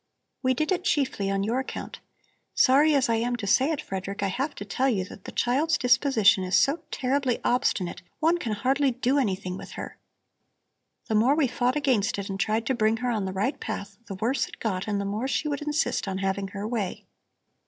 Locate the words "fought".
11.47-11.75